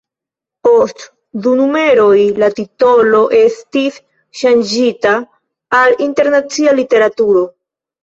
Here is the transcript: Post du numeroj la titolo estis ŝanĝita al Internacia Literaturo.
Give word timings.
Post 0.67 1.03
du 1.47 1.53
numeroj 1.59 2.15
la 2.45 2.49
titolo 2.61 3.21
estis 3.43 4.01
ŝanĝita 4.43 5.15
al 5.85 5.99
Internacia 6.11 6.79
Literaturo. 6.83 7.51